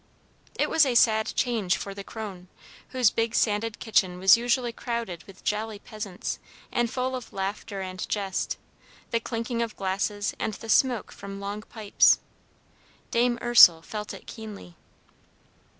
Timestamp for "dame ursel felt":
13.11-14.11